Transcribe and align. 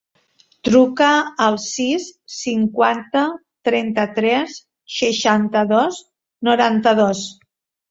Truca 0.67 1.09
al 1.47 1.57
sis, 1.65 2.07
cinquanta, 2.37 3.23
trenta-tres, 3.71 4.57
seixanta-dos, 4.97 6.03
noranta-dos. 6.51 7.25